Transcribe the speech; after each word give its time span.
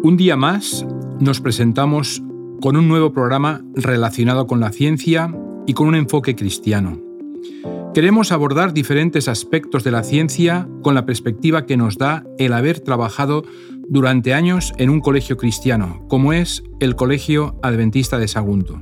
Un 0.00 0.16
día 0.16 0.36
más 0.36 0.86
nos 1.18 1.40
presentamos 1.40 2.22
con 2.60 2.76
un 2.76 2.86
nuevo 2.86 3.12
programa 3.12 3.62
relacionado 3.74 4.46
con 4.46 4.60
la 4.60 4.70
ciencia 4.70 5.34
y 5.66 5.74
con 5.74 5.88
un 5.88 5.96
enfoque 5.96 6.36
cristiano. 6.36 7.00
Queremos 7.94 8.30
abordar 8.30 8.72
diferentes 8.72 9.26
aspectos 9.26 9.82
de 9.82 9.90
la 9.90 10.04
ciencia 10.04 10.68
con 10.84 10.94
la 10.94 11.04
perspectiva 11.04 11.66
que 11.66 11.76
nos 11.76 11.98
da 11.98 12.24
el 12.38 12.52
haber 12.52 12.78
trabajado 12.78 13.42
durante 13.88 14.34
años 14.34 14.72
en 14.78 14.90
un 14.90 15.00
colegio 15.00 15.36
cristiano, 15.36 16.04
como 16.08 16.32
es 16.32 16.62
el 16.78 16.94
Colegio 16.94 17.58
Adventista 17.60 18.18
de 18.18 18.28
Sagunto. 18.28 18.80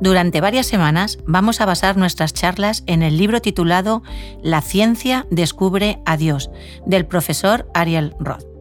Durante 0.00 0.40
varias 0.40 0.66
semanas 0.66 1.18
vamos 1.24 1.60
a 1.60 1.66
basar 1.66 1.96
nuestras 1.96 2.34
charlas 2.34 2.82
en 2.88 3.04
el 3.04 3.16
libro 3.16 3.40
titulado 3.40 4.02
La 4.42 4.60
ciencia 4.60 5.24
descubre 5.30 6.00
a 6.04 6.16
Dios, 6.16 6.50
del 6.84 7.06
profesor 7.06 7.68
Ariel 7.74 8.12
Roth. 8.18 8.55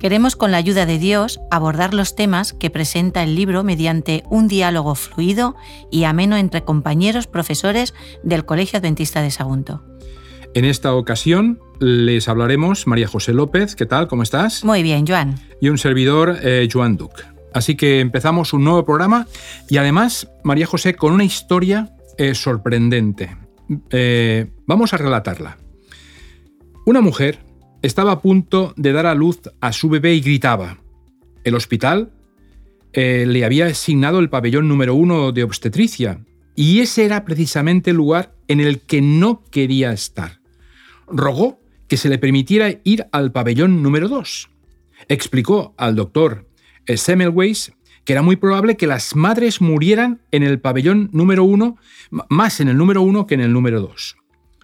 Queremos 0.00 0.34
con 0.34 0.50
la 0.50 0.56
ayuda 0.56 0.86
de 0.86 0.98
Dios 0.98 1.40
abordar 1.50 1.92
los 1.92 2.16
temas 2.16 2.54
que 2.54 2.70
presenta 2.70 3.22
el 3.22 3.34
libro 3.34 3.62
mediante 3.64 4.22
un 4.30 4.48
diálogo 4.48 4.94
fluido 4.94 5.56
y 5.90 6.04
ameno 6.04 6.38
entre 6.38 6.64
compañeros 6.64 7.26
profesores 7.26 7.92
del 8.22 8.46
Colegio 8.46 8.78
Adventista 8.78 9.20
de 9.20 9.30
Sagunto. 9.30 9.84
En 10.54 10.64
esta 10.64 10.94
ocasión 10.94 11.60
les 11.80 12.28
hablaremos 12.28 12.86
María 12.86 13.08
José 13.08 13.34
López, 13.34 13.76
¿qué 13.76 13.84
tal? 13.84 14.08
¿Cómo 14.08 14.22
estás? 14.22 14.64
Muy 14.64 14.82
bien, 14.82 15.06
Joan. 15.06 15.38
Y 15.60 15.68
un 15.68 15.76
servidor, 15.76 16.38
eh, 16.42 16.66
Joan 16.72 16.96
Duc. 16.96 17.22
Así 17.52 17.76
que 17.76 18.00
empezamos 18.00 18.54
un 18.54 18.64
nuevo 18.64 18.86
programa 18.86 19.26
y 19.68 19.76
además, 19.76 20.30
María 20.42 20.64
José, 20.64 20.94
con 20.94 21.12
una 21.12 21.24
historia 21.24 21.94
eh, 22.16 22.34
sorprendente. 22.34 23.36
Eh, 23.90 24.50
vamos 24.64 24.94
a 24.94 24.96
relatarla. 24.96 25.58
Una 26.86 27.02
mujer 27.02 27.49
estaba 27.82 28.12
a 28.12 28.20
punto 28.22 28.74
de 28.76 28.92
dar 28.92 29.06
a 29.06 29.14
luz 29.14 29.40
a 29.60 29.72
su 29.72 29.88
bebé 29.88 30.14
y 30.14 30.20
gritaba. 30.20 30.78
El 31.44 31.54
hospital 31.54 32.12
eh, 32.92 33.24
le 33.26 33.44
había 33.44 33.66
asignado 33.66 34.18
el 34.18 34.30
pabellón 34.30 34.68
número 34.68 34.94
uno 34.94 35.32
de 35.32 35.44
obstetricia 35.44 36.24
y 36.54 36.80
ese 36.80 37.04
era 37.04 37.24
precisamente 37.24 37.90
el 37.90 37.96
lugar 37.96 38.34
en 38.48 38.60
el 38.60 38.80
que 38.80 39.00
no 39.00 39.44
quería 39.50 39.92
estar. 39.92 40.40
Rogó 41.06 41.60
que 41.88 41.96
se 41.96 42.08
le 42.08 42.18
permitiera 42.18 42.80
ir 42.84 43.06
al 43.12 43.32
pabellón 43.32 43.82
número 43.82 44.08
dos. 44.08 44.50
Explicó 45.08 45.74
al 45.76 45.96
doctor 45.96 46.46
Semmelweis 46.86 47.72
que 48.04 48.12
era 48.12 48.22
muy 48.22 48.36
probable 48.36 48.76
que 48.76 48.86
las 48.86 49.14
madres 49.14 49.60
murieran 49.60 50.20
en 50.30 50.42
el 50.42 50.60
pabellón 50.60 51.10
número 51.12 51.44
uno, 51.44 51.76
más 52.28 52.60
en 52.60 52.68
el 52.68 52.76
número 52.76 53.02
uno 53.02 53.26
que 53.26 53.34
en 53.34 53.40
el 53.40 53.52
número 53.52 53.80
dos. 53.80 54.16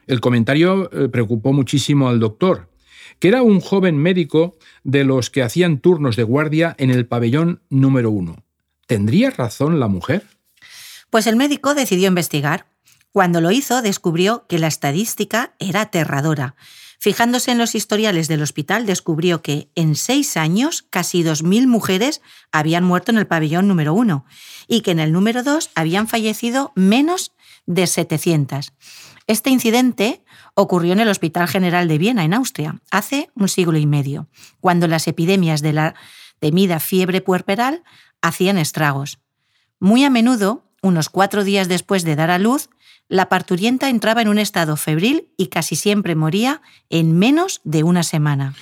El 0.07 0.21
comentario 0.21 0.91
eh, 0.93 1.09
preocupó 1.09 1.53
muchísimo 1.53 2.09
al 2.09 2.21
doctor, 2.21 2.71
que 3.19 3.29
era 3.29 3.43
un 3.43 3.61
joven 3.61 3.97
médico 3.97 4.57
de 4.85 5.05
los 5.05 5.31
que 5.31 5.43
hacían 5.43 5.79
turnos 5.79 6.17
de 6.17 6.23
guardia 6.23 6.75
en 6.79 6.91
el 6.91 7.07
pabellón 7.07 7.63
número 7.69 8.11
uno. 8.11 8.45
¿Tendría 8.87 9.31
razón 9.31 9.81
la 9.81 9.89
mujer? 9.89 10.27
Pues 11.11 11.27
el 11.27 11.37
médico 11.37 11.75
decidió 11.75 12.09
investigar. 12.09 12.67
Cuando 13.13 13.41
lo 13.41 13.51
hizo, 13.51 13.83
descubrió 13.83 14.47
que 14.49 14.59
la 14.59 14.67
estadística 14.67 15.55
era 15.59 15.83
aterradora. 15.83 16.55
Fijándose 16.99 17.51
en 17.51 17.59
los 17.59 17.75
historiales 17.75 18.27
del 18.29 18.43
hospital, 18.43 18.87
descubrió 18.87 19.43
que 19.43 19.71
en 19.75 19.97
seis 19.97 20.37
años 20.37 20.87
casi 20.89 21.23
2.000 21.23 21.67
mujeres 21.67 22.23
habían 22.53 22.85
muerto 22.85 23.13
en 23.13 23.19
el 23.19 23.27
pabellón 23.27 23.69
número 23.69 23.93
uno 23.95 24.25
y 24.67 24.81
que 24.81 24.91
en 24.93 25.01
el 25.01 25.13
número 25.13 25.43
dos 25.43 25.71
habían 25.75 26.09
fallecido 26.09 26.73
menos 26.75 27.33
de 27.67 27.87
700. 27.87 28.73
Este 29.27 29.51
incidente 29.51 30.25
ocurrió 30.57 30.95
en 30.95 31.01
el 31.01 31.09
Hospital 31.09 31.47
General 31.47 31.87
de 31.87 31.99
Viena, 31.99 32.25
en 32.25 32.35
Austria, 32.35 32.81
hace 32.91 33.31
un 33.35 33.49
siglo 33.49 33.77
y 33.79 33.87
medio, 33.87 34.27
cuando 34.61 34.89
las 34.89 35.07
epidemias 35.07 35.61
de 35.61 35.75
la 35.75 35.95
temida 36.41 36.81
fiebre 36.81 37.21
puerperal 37.21 37.85
hacían 38.23 38.57
estragos. 38.57 39.19
Muy 39.79 40.03
a 40.05 40.11
menudo, 40.11 40.65
unos 40.83 41.11
cuatro 41.11 41.45
días 41.45 41.69
después 41.69 42.05
de 42.05 42.17
dar 42.17 42.31
a 42.31 42.39
luz, 42.39 42.71
la 43.09 43.29
parturienta 43.29 43.91
entraba 43.91 44.23
en 44.23 44.29
un 44.29 44.39
estado 44.39 44.77
febril 44.77 45.29
y 45.37 45.49
casi 45.49 45.77
siempre 45.77 46.15
moría 46.15 46.63
en 46.89 47.17
menos 47.19 47.61
de 47.65 47.85
una 47.85 48.03
semana. 48.03 48.55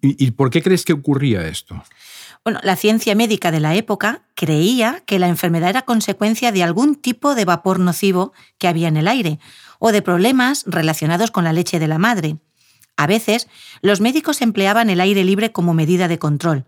¿Y, 0.00 0.30
por 0.32 0.50
qué 0.50 0.62
crees 0.62 0.84
que 0.84 0.92
ocurría 0.92 1.46
esto? 1.46 1.82
Bueno, 2.44 2.60
la 2.62 2.76
ciencia 2.76 3.14
médica 3.14 3.50
de 3.50 3.60
la 3.60 3.74
época 3.74 4.22
creía 4.34 5.02
que 5.06 5.18
la 5.18 5.28
enfermedad 5.28 5.70
era 5.70 5.82
consecuencia 5.82 6.52
de 6.52 6.62
algún 6.62 6.94
tipo 6.94 7.34
de 7.34 7.44
vapor 7.44 7.80
nocivo 7.80 8.32
que 8.58 8.68
había 8.68 8.88
en 8.88 8.96
el 8.96 9.08
aire, 9.08 9.40
o 9.78 9.92
de 9.92 10.02
problemas 10.02 10.64
relacionados 10.66 11.30
con 11.30 11.44
la 11.44 11.52
leche 11.52 11.78
de 11.78 11.88
la 11.88 11.98
madre. 11.98 12.36
A 12.96 13.06
veces, 13.06 13.48
los 13.82 14.00
médicos 14.00 14.40
empleaban 14.40 14.90
el 14.90 15.00
aire 15.00 15.24
libre 15.24 15.52
como 15.52 15.74
medida 15.74 16.08
de 16.08 16.18
control. 16.18 16.64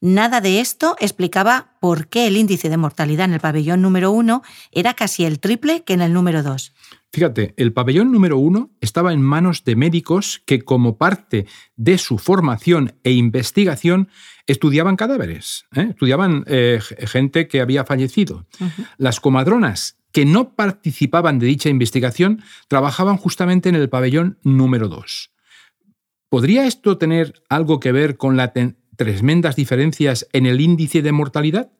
Nada 0.00 0.42
de 0.42 0.60
esto 0.60 0.96
explicaba 1.00 1.72
por 1.80 2.08
qué 2.08 2.26
el 2.26 2.36
índice 2.36 2.68
de 2.68 2.76
mortalidad 2.76 3.24
en 3.24 3.32
el 3.32 3.40
pabellón 3.40 3.80
número 3.80 4.10
uno 4.10 4.42
era 4.70 4.92
casi 4.92 5.24
el 5.24 5.40
triple 5.40 5.82
que 5.82 5.94
en 5.94 6.02
el 6.02 6.12
número 6.12 6.42
dos. 6.42 6.73
Fíjate, 7.14 7.54
el 7.58 7.72
pabellón 7.72 8.10
número 8.10 8.38
uno 8.38 8.72
estaba 8.80 9.12
en 9.12 9.22
manos 9.22 9.62
de 9.62 9.76
médicos 9.76 10.42
que 10.46 10.62
como 10.62 10.98
parte 10.98 11.46
de 11.76 11.96
su 11.96 12.18
formación 12.18 12.96
e 13.04 13.12
investigación 13.12 14.08
estudiaban 14.48 14.96
cadáveres, 14.96 15.64
¿eh? 15.76 15.86
estudiaban 15.90 16.42
eh, 16.48 16.80
gente 17.06 17.46
que 17.46 17.60
había 17.60 17.84
fallecido. 17.84 18.48
Las 18.98 19.20
comadronas 19.20 19.96
que 20.10 20.24
no 20.24 20.56
participaban 20.56 21.38
de 21.38 21.46
dicha 21.46 21.68
investigación 21.68 22.42
trabajaban 22.66 23.16
justamente 23.16 23.68
en 23.68 23.76
el 23.76 23.88
pabellón 23.88 24.40
número 24.42 24.88
2. 24.88 25.30
¿Podría 26.28 26.66
esto 26.66 26.98
tener 26.98 27.44
algo 27.48 27.78
que 27.78 27.92
ver 27.92 28.16
con 28.16 28.36
las 28.36 28.50
tremendas 28.96 29.54
diferencias 29.54 30.26
en 30.32 30.46
el 30.46 30.60
índice 30.60 31.00
de 31.00 31.12
mortalidad? 31.12 31.70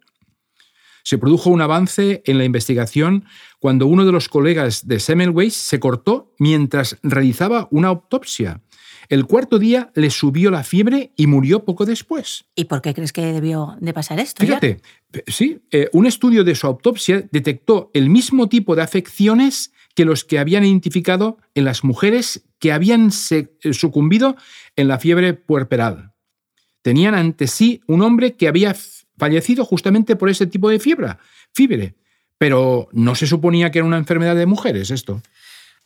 Se 1.04 1.18
produjo 1.18 1.50
un 1.50 1.60
avance 1.60 2.22
en 2.26 2.38
la 2.38 2.44
investigación 2.44 3.26
cuando 3.60 3.86
uno 3.86 4.04
de 4.04 4.10
los 4.10 4.28
colegas 4.28 4.88
de 4.88 4.98
Semmelweis 4.98 5.54
se 5.54 5.78
cortó 5.78 6.32
mientras 6.38 6.98
realizaba 7.02 7.68
una 7.70 7.88
autopsia 7.88 8.60
el 9.08 9.26
cuarto 9.26 9.58
día 9.58 9.90
le 9.94 10.10
subió 10.10 10.50
la 10.50 10.64
fiebre 10.64 11.12
y 11.16 11.26
murió 11.26 11.64
poco 11.64 11.84
después. 11.84 12.46
¿Y 12.54 12.64
por 12.64 12.82
qué 12.82 12.94
crees 12.94 13.12
que 13.12 13.32
debió 13.32 13.76
de 13.80 13.92
pasar 13.92 14.18
esto? 14.18 14.44
Fíjate, 14.44 14.80
sí, 15.26 15.60
eh, 15.70 15.88
un 15.92 16.06
estudio 16.06 16.44
de 16.44 16.54
su 16.54 16.66
autopsia 16.66 17.26
detectó 17.30 17.90
el 17.94 18.08
mismo 18.08 18.48
tipo 18.48 18.74
de 18.74 18.82
afecciones 18.82 19.72
que 19.94 20.04
los 20.04 20.24
que 20.24 20.38
habían 20.38 20.64
identificado 20.64 21.38
en 21.54 21.64
las 21.64 21.84
mujeres 21.84 22.44
que 22.58 22.72
habían 22.72 23.10
eh, 23.30 23.46
sucumbido 23.72 24.36
en 24.76 24.88
la 24.88 24.98
fiebre 24.98 25.34
puerperal. 25.34 26.12
Tenían 26.82 27.14
ante 27.14 27.46
sí 27.46 27.80
un 27.86 28.02
hombre 28.02 28.34
que 28.34 28.48
había 28.48 28.74
fallecido 29.18 29.64
justamente 29.64 30.16
por 30.16 30.28
ese 30.28 30.46
tipo 30.46 30.68
de 30.68 30.78
fiebre, 30.78 31.16
fiebre, 31.52 31.94
pero 32.38 32.88
no 32.92 33.14
se 33.14 33.26
suponía 33.26 33.70
que 33.70 33.78
era 33.78 33.86
una 33.86 33.98
enfermedad 33.98 34.36
de 34.36 34.46
mujeres 34.46 34.90
esto. 34.90 35.22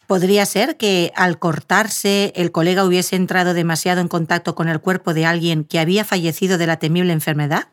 ¿Podría 0.07 0.47
ser 0.47 0.79
que 0.79 1.13
al 1.17 1.39
cortarse 1.39 2.33
el 2.35 2.51
colega 2.51 2.87
hubiese 2.87 3.15
entrado 3.15 3.53
demasiado 3.53 4.01
en 4.01 4.09
contacto 4.09 4.55
con 4.55 4.69
el 4.69 4.81
cuerpo 4.81 5.13
de 5.13 5.27
alguien 5.27 5.65
que 5.65 5.79
había 5.79 6.05
fallecido 6.05 6.57
de 6.57 6.67
la 6.67 6.79
temible 6.79 7.13
enfermedad? 7.13 7.69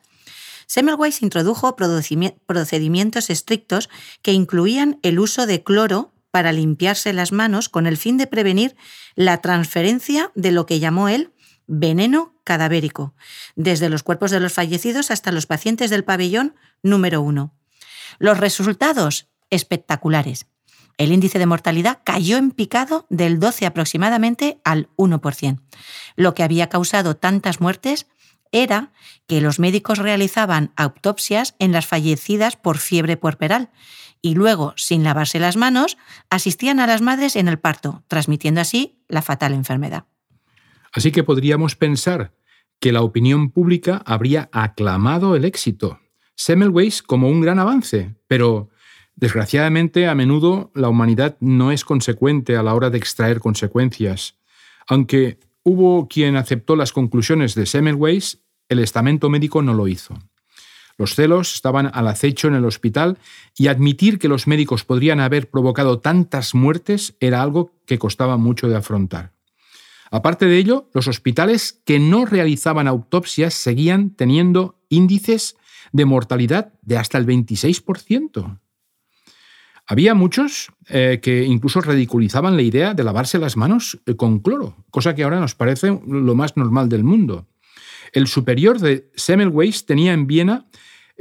Semmelweis 0.67 1.21
introdujo 1.21 1.77
procedimientos 1.77 3.29
estrictos 3.29 3.89
que 4.21 4.33
incluían 4.33 4.99
el 5.01 5.19
uso 5.19 5.45
de 5.45 5.63
cloro 5.63 6.11
para 6.31 6.51
limpiarse 6.51 7.13
las 7.13 7.31
manos 7.31 7.69
con 7.69 7.88
el 7.88 7.95
fin 7.95 8.17
de 8.17 8.27
prevenir 8.27 8.75
la 9.15 9.38
transferencia 9.39 10.31
de 10.35 10.51
lo 10.51 10.65
que 10.65 10.79
llamó 10.79 11.07
él 11.07 11.31
veneno 11.67 12.34
cadavérico, 12.45 13.13
desde 13.56 13.89
los 13.89 14.03
cuerpos 14.03 14.31
de 14.31 14.39
los 14.39 14.53
fallecidos 14.53 15.11
hasta 15.11 15.33
los 15.33 15.45
pacientes 15.45 15.89
del 15.89 16.06
pabellón 16.06 16.56
número 16.81 17.22
uno. 17.22 17.53
Los 18.19 18.38
resultados 18.38 19.28
espectaculares. 19.50 20.47
El 20.97 21.11
índice 21.11 21.39
de 21.39 21.45
mortalidad 21.45 22.00
cayó 22.06 22.38
en 22.38 22.51
picado 22.51 23.06
del 23.09 23.39
12 23.39 23.66
aproximadamente 23.66 24.61
al 24.63 24.88
1%. 24.95 25.59
Lo 26.16 26.33
que 26.33 26.44
había 26.44 26.69
causado 26.69 27.18
tantas 27.18 27.59
muertes 27.59 28.07
era 28.53 28.94
que 29.27 29.42
los 29.42 29.59
médicos 29.59 29.97
realizaban 29.97 30.71
autopsias 30.77 31.56
en 31.59 31.74
las 31.74 31.86
fallecidas 31.86 32.56
por 32.56 32.77
fiebre 32.77 33.18
puerperal 33.18 33.69
y 34.21 34.33
luego, 34.33 34.74
sin 34.77 35.03
lavarse 35.03 35.39
las 35.39 35.57
manos, 35.57 35.97
asistían 36.30 36.80
a 36.80 36.88
las 36.88 37.01
madres 37.01 37.36
en 37.36 37.47
el 37.47 37.59
parto, 37.59 38.03
transmitiendo 38.07 38.62
así 38.62 38.97
la 39.07 39.21
fatal 39.21 39.53
enfermedad. 39.53 40.06
Así 40.95 41.12
que 41.12 41.24
podríamos 41.24 41.75
pensar 41.75 42.33
que 42.80 42.92
la 42.92 43.03
opinión 43.03 43.51
pública 43.51 44.01
habría 44.06 44.50
aclamado 44.51 45.36
el 45.36 45.45
éxito, 45.45 46.00
Semmelweis 46.36 47.03
como 47.03 47.30
un 47.30 47.42
gran 47.42 47.59
avance, 47.59 48.15
pero 48.27 48.69
Desgraciadamente, 49.15 50.07
a 50.07 50.15
menudo 50.15 50.71
la 50.75 50.89
humanidad 50.89 51.38
no 51.39 51.71
es 51.71 51.86
consecuente 51.86 52.57
a 52.57 52.63
la 52.63 52.74
hora 52.74 52.89
de 52.89 52.97
extraer 52.97 53.39
consecuencias. 53.39 54.36
Aunque 54.88 55.39
hubo 55.63 56.07
quien 56.09 56.36
aceptó 56.36 56.75
las 56.75 56.92
conclusiones 56.92 57.56
de 57.56 57.65
Semmelweis, 57.65 58.44
el 58.68 58.80
estamento 58.80 59.30
médico 59.30 59.62
no 59.62 59.74
lo 59.74 59.88
hizo. 59.88 60.15
Los 60.97 61.15
celos 61.15 61.56
estaban 61.56 61.89
al 61.94 62.07
acecho 62.07 62.47
en 62.47 62.56
el 62.56 62.65
hospital 62.65 63.18
y 63.57 63.68
admitir 63.68 64.19
que 64.19 64.27
los 64.27 64.47
médicos 64.47 64.83
podrían 64.83 65.21
haber 65.21 65.50
provocado 65.50 66.00
tantas 66.00 66.53
muertes 66.53 67.15
era 67.19 67.42
algo 67.42 67.71
que 67.86 68.00
costaba 68.00 68.38
mucho 68.38 68.68
de 68.68 68.75
afrontar. 68.75 69.34
Aparte 70.12 70.46
de 70.46 70.57
ello, 70.57 70.90
los 70.94 71.07
hospitales 71.07 71.81
que 71.86 72.00
no 72.00 72.25
realizaban 72.25 72.88
autopsias 72.88 73.54
seguían 73.54 74.12
teniendo 74.12 74.80
índices 74.90 75.57
de 75.92 76.06
mortalidad 76.06 76.74
de 76.81 76.98
hasta 76.98 77.18
el 77.18 77.25
26%. 77.25 78.60
Había 79.88 80.16
muchos 80.16 80.72
eh, 80.90 81.19
que 81.22 81.44
incluso 81.44 81.80
ridiculizaban 81.80 82.56
la 82.56 82.63
idea 82.63 82.94
de 82.94 83.04
lavarse 83.04 83.38
las 83.38 83.56
manos 83.56 84.00
eh, 84.06 84.16
con 84.16 84.40
cloro, 84.40 84.75
cosa 84.90 85.13
que 85.13 85.24
ahora 85.24 85.40
nos 85.40 85.54
parece 85.54 86.00
lo 86.07 86.36
más 86.36 86.57
normal 86.57 86.90
del 86.90 87.04
mundo. 87.04 87.48
El 88.12 88.28
superior 88.28 88.80
de 88.80 89.12
Semmelweis 89.16 89.86
tenía 89.86 90.13
en 90.13 90.25
Viena, 90.25 90.66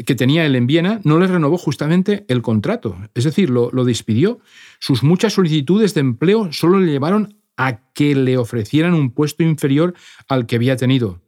que 0.06 0.14
tenía 0.14 0.46
él 0.46 0.56
en 0.56 0.66
Viena, 0.66 1.00
no 1.04 1.18
le 1.18 1.26
renovó 1.26 1.58
justamente 1.58 2.24
el 2.28 2.40
contrato, 2.40 2.96
es 3.14 3.24
decir, 3.24 3.50
lo, 3.50 3.70
lo 3.70 3.84
despidió. 3.84 4.40
Sus 4.78 5.02
muchas 5.02 5.34
solicitudes 5.34 5.92
de 5.94 6.00
empleo 6.00 6.52
solo 6.52 6.80
le 6.80 6.90
llevaron 6.90 7.36
a 7.56 7.80
que 7.92 8.14
le 8.14 8.36
ofrecieran 8.36 8.94
un 8.94 9.12
puesto 9.12 9.42
inferior 9.42 9.94
al 10.28 10.46
que 10.46 10.56
había 10.56 10.76
tenido. 10.76 11.22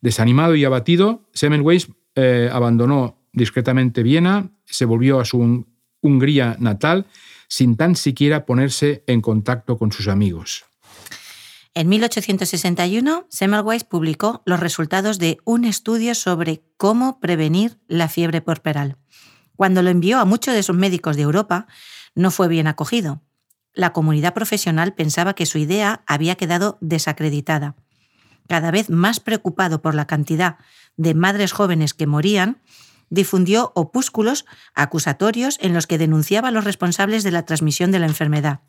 Desanimado 0.00 0.54
y 0.54 0.64
abatido, 0.64 1.28
Semmelweis 1.32 1.88
eh, 2.14 2.48
abandonó 2.52 3.18
discretamente 3.32 4.02
Viena, 4.02 4.50
se 4.64 4.84
volvió 4.84 5.20
a 5.20 5.24
su 5.24 5.66
Hungría 6.00 6.56
natal 6.58 7.06
sin 7.48 7.76
tan 7.76 7.96
siquiera 7.96 8.46
ponerse 8.46 9.04
en 9.06 9.20
contacto 9.20 9.76
con 9.76 9.92
sus 9.92 10.08
amigos. 10.08 10.64
En 11.74 11.88
1861, 11.88 13.26
Semmelweis 13.28 13.84
publicó 13.84 14.42
los 14.44 14.58
resultados 14.58 15.18
de 15.18 15.38
un 15.44 15.64
estudio 15.64 16.14
sobre 16.14 16.62
cómo 16.76 17.20
prevenir 17.20 17.78
la 17.86 18.08
fiebre 18.08 18.40
porperal. 18.40 18.96
Cuando 19.56 19.82
lo 19.82 19.90
envió 19.90 20.18
a 20.18 20.24
muchos 20.24 20.54
de 20.54 20.62
sus 20.62 20.74
médicos 20.76 21.16
de 21.16 21.22
Europa, 21.22 21.66
no 22.14 22.30
fue 22.30 22.48
bien 22.48 22.66
acogido. 22.66 23.22
La 23.72 23.92
comunidad 23.92 24.34
profesional 24.34 24.94
pensaba 24.94 25.34
que 25.34 25.46
su 25.46 25.58
idea 25.58 26.02
había 26.06 26.34
quedado 26.34 26.78
desacreditada. 26.80 27.76
Cada 28.48 28.70
vez 28.70 28.90
más 28.90 29.20
preocupado 29.20 29.80
por 29.80 29.94
la 29.94 30.06
cantidad 30.06 30.58
de 30.96 31.14
madres 31.14 31.52
jóvenes 31.52 31.94
que 31.94 32.06
morían, 32.06 32.60
difundió 33.10 33.72
opúsculos 33.74 34.44
acusatorios 34.74 35.58
en 35.60 35.74
los 35.74 35.86
que 35.86 35.98
denunciaba 35.98 36.48
a 36.48 36.52
los 36.52 36.64
responsables 36.64 37.22
de 37.22 37.30
la 37.30 37.44
transmisión 37.44 37.92
de 37.92 37.98
la 37.98 38.06
enfermedad. 38.06 38.60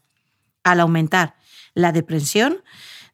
Al 0.63 0.80
aumentar 0.80 1.36
la 1.74 1.92
depresión 1.92 2.62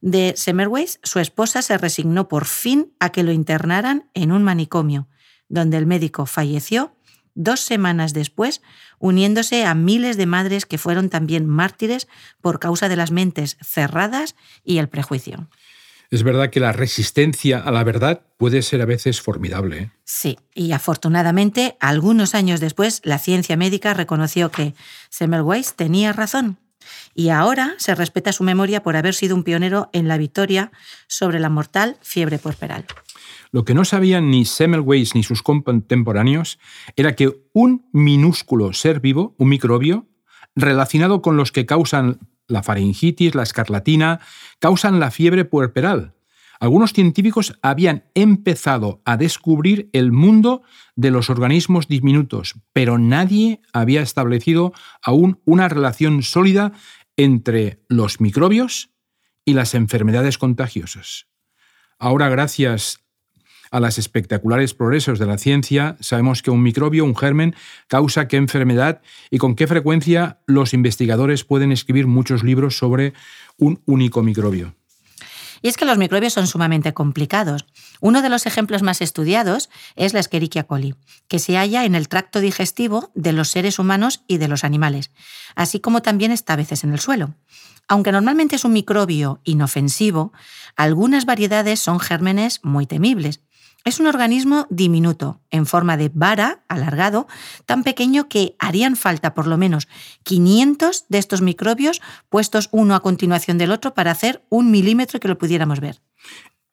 de 0.02 0.34
Semmelweis, 0.36 1.00
su 1.04 1.20
esposa 1.20 1.62
se 1.62 1.78
resignó 1.78 2.28
por 2.28 2.46
fin 2.46 2.94
a 3.00 3.12
que 3.12 3.24
lo 3.24 3.32
internaran 3.32 4.10
en 4.14 4.32
un 4.32 4.44
manicomio, 4.44 5.08
donde 5.48 5.78
el 5.78 5.86
médico 5.86 6.26
falleció 6.26 6.97
dos 7.38 7.62
semanas 7.62 8.14
después, 8.14 8.62
uniéndose 9.00 9.64
a 9.64 9.74
miles 9.76 10.18
de 10.18 10.26
madres 10.26 10.66
que 10.66 10.78
fueron 10.78 11.10
también 11.10 11.46
mártires 11.48 12.08
por 12.42 12.60
causa 12.60 12.90
de 12.90 12.98
las 12.98 13.12
mentes 13.12 13.58
cerradas 13.62 14.36
y 14.66 14.80
el 14.80 14.90
prejuicio. 14.90 15.48
Es 16.10 16.24
verdad 16.24 16.50
que 16.50 16.60
la 16.60 16.72
resistencia 16.72 17.60
a 17.60 17.72
la 17.72 17.84
verdad 17.84 18.22
puede 18.38 18.62
ser 18.62 18.82
a 18.82 18.86
veces 18.86 19.22
formidable. 19.22 19.78
¿eh? 19.78 19.92
Sí, 20.06 20.38
y 20.54 20.72
afortunadamente, 20.72 21.76
algunos 21.80 22.34
años 22.34 22.60
después, 22.60 23.02
la 23.04 23.20
ciencia 23.20 23.58
médica 23.58 23.94
reconoció 23.94 24.50
que 24.50 24.74
Semmelweis 25.10 25.74
tenía 25.76 26.14
razón. 26.14 26.60
Y 27.14 27.30
ahora 27.30 27.76
se 27.78 27.96
respeta 27.96 28.32
su 28.32 28.44
memoria 28.44 28.84
por 28.84 28.96
haber 28.96 29.14
sido 29.14 29.36
un 29.36 29.44
pionero 29.44 29.90
en 29.94 30.08
la 30.08 30.18
victoria 30.18 30.72
sobre 31.08 31.40
la 31.40 31.50
mortal 31.50 31.98
fiebre 32.02 32.40
puerperal. 32.40 32.86
Lo 33.52 33.66
que 33.66 33.74
no 33.74 33.86
sabían 33.86 34.30
ni 34.30 34.46
Semmelweis 34.46 35.16
ni 35.16 35.24
sus 35.24 35.42
contemporáneos 35.42 36.60
era 36.96 37.16
que 37.16 37.42
un 37.54 37.88
minúsculo 37.92 38.74
ser 38.74 39.00
vivo, 39.00 39.36
un 39.38 39.50
microbio, 39.50 40.08
relacionado 40.56 41.22
con 41.22 41.38
los 41.38 41.52
que 41.52 41.66
causan 41.66 42.20
la 42.48 42.64
faringitis, 42.64 43.36
la 43.36 43.44
escarlatina, 43.44 44.20
causan 44.60 45.00
la 45.00 45.12
fiebre 45.12 45.46
puerperal. 45.46 46.17
Algunos 46.60 46.94
científicos 46.94 47.58
habían 47.62 48.06
empezado 48.16 49.02
a 49.06 49.18
descubrir 49.18 49.90
el 49.94 50.12
mundo 50.12 50.64
de 50.96 51.12
los 51.12 51.30
organismos 51.30 51.88
diminutos, 51.88 52.56
pero 52.74 52.98
nadie 52.98 53.62
había 53.74 54.02
establecido 54.02 54.74
aún 55.04 55.40
una 55.46 55.70
relación 55.70 56.24
sólida 56.24 56.74
entre 57.16 57.84
los 57.88 58.22
microbios 58.22 58.90
y 59.46 59.54
las 59.54 59.76
enfermedades 59.76 60.38
contagiosas. 60.38 61.28
Ahora, 62.00 62.30
gracias 62.30 63.00
a 63.72 63.80
los 63.80 63.98
espectaculares 63.98 64.74
progresos 64.74 65.20
de 65.20 65.26
la 65.26 65.38
ciencia, 65.38 65.98
sabemos 66.00 66.42
que 66.42 66.52
un 66.52 66.64
microbio, 66.64 67.04
un 67.04 67.16
germen, 67.16 67.56
causa 67.88 68.28
qué 68.28 68.38
enfermedad 68.38 69.02
y 69.30 69.38
con 69.40 69.56
qué 69.56 69.68
frecuencia 69.68 70.40
los 70.46 70.74
investigadores 70.74 71.44
pueden 71.44 71.72
escribir 71.72 72.08
muchos 72.08 72.44
libros 72.44 72.78
sobre 72.78 73.14
un 73.58 73.82
único 73.86 74.24
microbio. 74.24 74.76
Y 75.62 75.68
es 75.68 75.78
que 75.78 75.86
los 75.86 75.98
microbios 75.98 76.34
son 76.34 76.48
sumamente 76.48 76.94
complicados. 76.94 77.66
Uno 78.00 78.22
de 78.22 78.30
los 78.30 78.46
ejemplos 78.46 78.84
más 78.84 79.02
estudiados 79.02 79.70
es 79.96 80.14
la 80.14 80.20
Escherichia 80.20 80.64
coli, 80.64 80.96
que 81.28 81.40
se 81.40 81.58
halla 81.58 81.86
en 81.86 81.96
el 81.96 82.08
tracto 82.08 82.40
digestivo 82.40 83.12
de 83.16 83.34
los 83.34 83.50
seres 83.50 83.80
humanos 83.80 84.24
y 84.28 84.38
de 84.38 84.48
los 84.48 84.64
animales, 84.64 85.12
así 85.56 85.80
como 85.80 86.02
también 86.02 86.32
está 86.32 86.54
a 86.54 86.58
veces 86.58 86.84
en 86.84 86.94
el 86.94 87.00
suelo. 87.00 87.34
Aunque 87.88 88.12
normalmente 88.12 88.58
es 88.58 88.66
un 88.66 88.74
microbio 88.74 89.40
inofensivo, 89.46 90.34
algunas 90.76 91.26
variedades 91.26 91.80
son 91.80 92.00
gérmenes 92.00 92.60
muy 92.64 92.86
temibles 92.86 93.42
es 93.88 94.02
un 94.02 94.08
organismo 94.08 94.68
diminuto, 94.70 95.40
en 95.50 95.66
forma 95.66 95.96
de 95.96 96.12
vara, 96.14 96.64
alargado, 96.68 97.28
tan 97.66 97.84
pequeño 97.84 98.28
que 98.28 98.56
harían 98.60 98.98
falta 98.98 99.34
por 99.34 99.48
lo 99.48 99.58
menos 99.58 99.88
500 100.24 101.06
de 101.08 101.18
estos 101.18 101.42
microbios 101.42 102.02
puestos 102.30 102.68
uno 102.74 102.96
a 102.96 103.00
continuación 103.00 103.58
del 103.58 103.72
otro 103.72 103.94
para 103.94 104.12
hacer 104.12 104.44
un 104.50 104.72
milímetro 104.72 105.20
que 105.22 105.30
lo 105.30 105.38
pudiéramos 105.38 105.80
ver. 105.80 106.02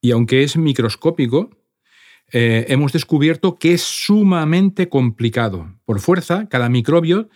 Y 0.01 0.11
aunque 0.11 0.43
es 0.43 0.57
microscópico, 0.57 1.51
eh, 2.33 2.67
hemos 2.69 2.93
descubierto 2.93 3.59
que 3.59 3.75
es 3.75 3.83
sumamente 3.83 4.89
complicado. 4.89 5.73
Por 5.85 6.01
fuerza, 6.01 6.49
cada 6.49 6.69
microbio, 6.69 7.29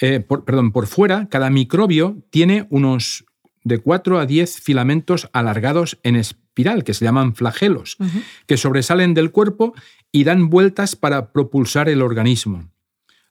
eh, 0.00 0.20
perdón, 0.20 0.72
por 0.72 0.86
fuera, 0.86 1.28
cada 1.28 1.50
microbio 1.50 2.16
tiene 2.30 2.66
unos 2.70 3.26
de 3.62 3.78
4 3.78 4.18
a 4.18 4.26
10 4.26 4.60
filamentos 4.60 5.28
alargados 5.34 5.98
en 6.02 6.16
que 6.84 6.94
se 6.94 7.04
llaman 7.04 7.34
flagelos, 7.34 7.96
que 8.46 8.56
sobresalen 8.56 9.14
del 9.14 9.30
cuerpo 9.30 9.74
y 10.10 10.24
dan 10.24 10.50
vueltas 10.50 10.96
para 10.96 11.32
propulsar 11.32 11.88
el 11.88 12.02
organismo. 12.02 12.68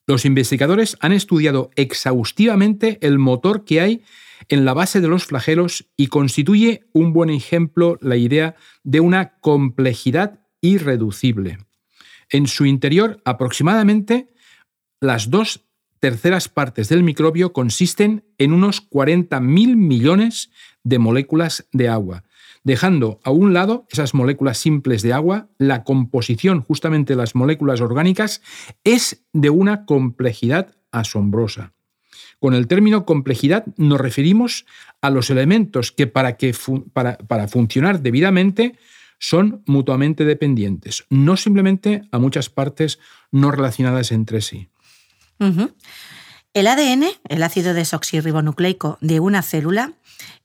Los 0.05 0.23
investigadores 0.23 0.95
han 1.01 1.11
estudiado 1.11 1.69
exhaustivamente 1.75 2.97
el 3.01 3.19
motor 3.19 3.65
que 3.65 3.81
hay 3.81 4.03
en 4.47 4.63
la 4.63 4.73
base 4.73 5.01
de 5.01 5.09
los 5.09 5.25
flagelos 5.25 5.89
y 5.97 6.07
constituye 6.07 6.85
un 6.93 7.11
buen 7.11 7.29
ejemplo 7.29 7.97
la 7.99 8.15
idea 8.15 8.55
de 8.83 9.01
una 9.01 9.37
complejidad 9.39 10.39
irreducible. 10.61 11.57
En 12.29 12.47
su 12.47 12.65
interior, 12.65 13.21
aproximadamente 13.25 14.29
las 15.01 15.29
dos 15.29 15.65
terceras 15.99 16.47
partes 16.47 16.87
del 16.87 17.03
microbio 17.03 17.51
consisten 17.51 18.23
en 18.37 18.53
unos 18.53 18.89
40.000 18.89 19.75
millones 19.75 20.49
de 20.83 20.99
moléculas 20.99 21.67
de 21.73 21.89
agua, 21.89 22.23
dejando 22.67 23.21
a 23.23 23.31
un 23.31 23.53
lado 23.53 23.87
esas 23.89 24.13
moléculas 24.13 24.57
simples 24.57 25.01
de 25.01 25.13
agua, 25.13 25.47
la 25.57 25.85
composición 25.85 26.61
justamente 26.61 27.13
de 27.13 27.17
las 27.17 27.33
moléculas 27.33 27.79
orgánicas 27.79 28.41
es 28.83 29.23
de 29.31 29.49
una 29.49 29.85
complejidad 29.85 30.75
asombrosa. 30.91 31.71
Con 32.39 32.53
el 32.53 32.67
término 32.67 33.05
complejidad 33.05 33.65
nos 33.77 34.01
referimos 34.01 34.65
a 35.01 35.09
los 35.09 35.29
elementos 35.29 35.93
que 35.93 36.07
para, 36.07 36.35
que 36.35 36.53
para, 36.91 37.17
para 37.17 37.47
funcionar 37.47 38.01
debidamente 38.01 38.75
son 39.17 39.63
mutuamente 39.65 40.25
dependientes, 40.25 41.05
no 41.09 41.37
simplemente 41.37 42.01
a 42.11 42.19
muchas 42.19 42.49
partes 42.49 42.99
no 43.31 43.49
relacionadas 43.49 44.11
entre 44.11 44.41
sí. 44.41 44.67
El 46.53 46.67
ADN, 46.67 47.05
el 47.29 47.43
ácido 47.43 47.73
desoxirribonucleico 47.73 48.97
de 48.99 49.21
una 49.21 49.41
célula, 49.41 49.93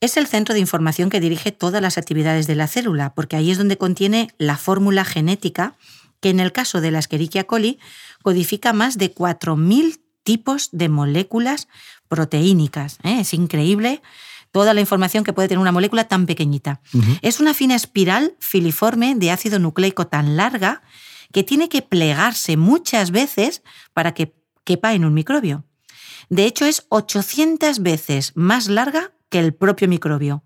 es 0.01 0.17
el 0.17 0.27
centro 0.27 0.55
de 0.55 0.61
información 0.61 1.11
que 1.11 1.21
dirige 1.21 1.53
todas 1.53 1.81
las 1.81 1.99
actividades 1.99 2.47
de 2.47 2.55
la 2.55 2.67
célula, 2.67 3.15
porque 3.15 3.37
ahí 3.37 3.51
es 3.51 3.59
donde 3.59 3.79
contiene 3.79 4.29
la 4.39 4.57
fórmula 4.57 5.05
genética 5.05 5.75
que 6.21 6.31
en 6.31 6.41
el 6.41 6.53
caso 6.53 6.81
de 6.81 6.91
la 6.91 7.01
Escherichia 7.01 7.45
coli 7.45 7.79
codifica 8.23 8.73
más 8.73 8.99
de 8.99 9.15
4.000 9.15 10.01
tipos 10.23 10.69
de 10.73 10.89
moléculas 10.89 11.69
proteínicas. 12.09 12.99
¿eh? 13.03 13.19
Es 13.21 13.35
increíble 13.35 14.03
toda 14.53 14.75
la 14.75 14.81
información 14.81 15.25
que 15.25 15.33
puede 15.33 15.49
tener 15.49 15.61
una 15.61 15.73
molécula 15.73 16.05
tan 16.05 16.27
pequeñita. 16.27 16.81
Es 17.23 17.41
una 17.41 17.55
fina 17.55 17.75
espiral 17.75 18.37
filiforme 18.39 19.15
de 19.15 19.31
ácido 19.31 19.59
nucleico 19.59 20.07
tan 20.07 20.37
larga 20.37 20.83
que 21.33 21.43
tiene 21.43 21.69
que 21.69 21.83
plegarse 21.83 22.57
muchas 22.57 23.11
veces 23.11 23.63
para 23.95 24.13
que 24.13 24.35
quepa 24.65 24.93
en 24.93 25.05
un 25.05 25.15
microbio. 25.15 25.65
De 26.29 26.45
hecho, 26.45 26.67
es 26.67 26.87
800 26.91 27.81
veces 27.81 28.33
más 28.35 28.69
larga 28.69 29.13
que 29.33 29.41
el 29.41 29.55
propio 29.55 29.89
microbio. 29.89 30.45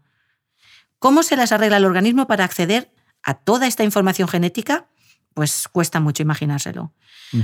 ¿Cómo 1.01 1.25
se 1.25 1.37
las 1.37 1.53
arregla 1.53 1.77
el 1.77 1.85
organismo 1.85 2.27
para 2.27 2.45
acceder 2.45 2.93
a 3.23 3.35
toda 3.35 3.67
esta 3.67 3.83
información 3.83 4.29
genética? 4.29 4.87
Pues 5.35 5.69
cuesta 5.71 6.01
mucho 6.01 6.23
imaginárselo. 6.23 6.95